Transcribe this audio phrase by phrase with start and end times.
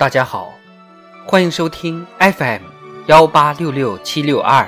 [0.00, 0.54] 大家好，
[1.26, 2.62] 欢迎收听 FM
[3.04, 4.66] 幺八六六七六二。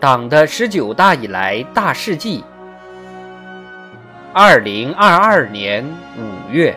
[0.00, 2.42] 党的十九大以来大事记，
[4.34, 5.86] 二零二二年
[6.18, 6.76] 五月。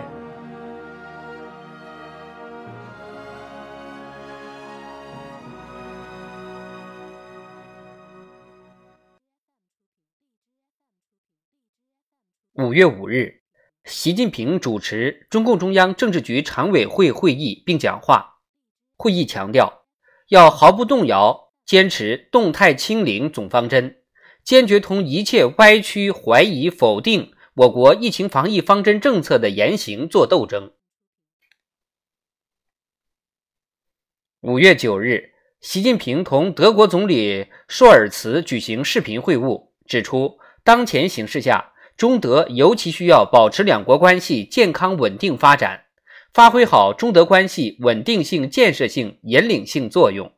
[12.56, 13.42] 五月五日，
[13.84, 18.42] 习近平主持中共中央政治局常委会会议并讲话。
[18.96, 19.88] 会议强调，
[20.28, 24.04] 要毫不动摇坚持动态清零总方针，
[24.43, 30.74] 坚决同一切歪曲、怀疑、否定我国疫情防疫方针政策的言行作斗争。
[34.42, 41.72] 五月九日，习近平同德国总理舒尔茨举行视频会晤，指出当前形势下。
[41.95, 45.86] 中德尤其需要保持两国关系健康稳定发展，
[46.33, 50.33] 发挥好中德关系稳定性、建设性、引领性作用。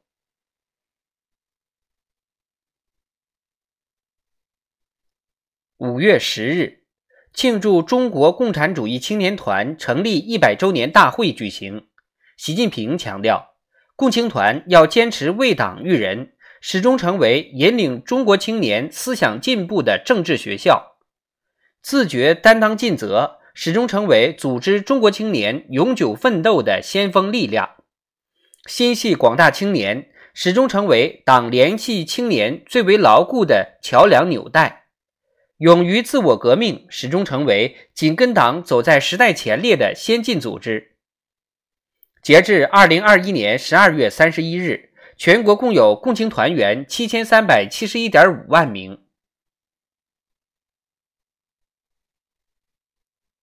[5.77, 6.83] 五月十日，
[7.33, 11.87] 庆祝中国共产主义青年团成立一百周年大会举行。
[12.37, 13.55] 习近平强调，
[13.95, 20.94] 共青团要坚持为党育人，始终成为引领中国青年思想进步的政治学校。
[21.85, 27.75] 自觉担当尽责，始终成为组织中国青年永久奋斗的先锋力量；
[28.65, 34.85] 心系广大青年，始终成为党联系青年最为牢固的桥梁纽带；
[35.59, 40.95] 勇于自我革命，始终成为紧跟党走在时代前列的先进组织。
[42.23, 49.04] 截至二零二一年十二月三十一日，全国共有共青团员七千三百七十一点五万名。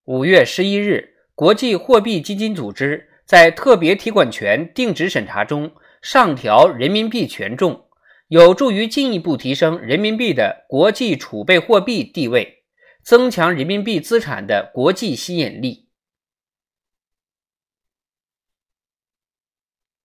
[0.07, 5.71] 五月十一日，国际货币基金组织在特别提款权定值审查中
[6.03, 7.85] 上调人民币权重，
[8.27, 12.65] 有助于进一步提升人民币的国际储备货币地位，
[13.05, 15.87] 增强人民币资产的国际吸引力。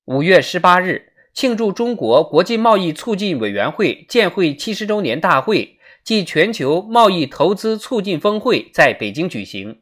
[0.06, 9.81] 五月十八日，庆祝中国国际贸易促进委员会建会七十周年大会暨全球贸易投资促进峰会在北京举行。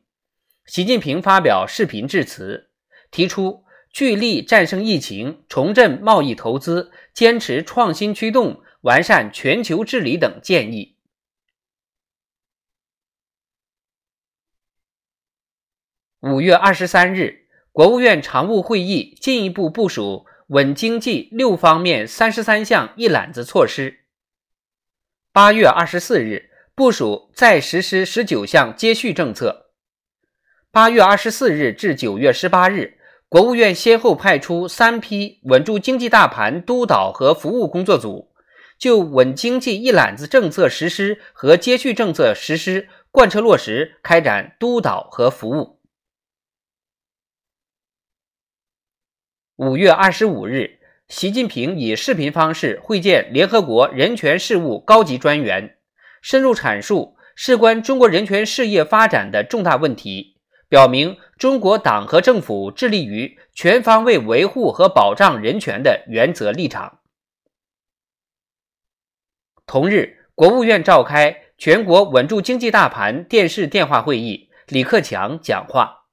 [0.65, 2.71] 习近平发表视频致辞，
[3.11, 10.97] 提出聚力战胜疫情、重振贸易投资、坚持创新驱动、完善全球治理等建议。
[16.21, 24.05] 五月二十三日，国务院常务会议进一步部署稳经济六方面三十三项一揽子措施。
[25.31, 29.64] 八月二十四日，部署再实施十九项接续政策。
[30.75, 32.97] 八月二十四日至九月十八日，
[33.29, 38.33] 国务院先后派出三批稳住经济大盘督导和服务工作组，
[38.77, 45.79] 就稳经济一揽子政策实施和接续政策实施贯彻落实开展督导和服务。
[49.55, 55.77] 五月二十五日，习近平以视频方式会见联合国人权事务高级专员，
[56.21, 60.34] 深入阐述事关中国人权事业发展的重大问题。
[60.67, 66.99] 表明中国党和政府致力于全方位维护和保障人权的原则立场。
[69.65, 76.04] 同日，国务院召开全国稳住经济大盘电视电话会议，李克强讲话。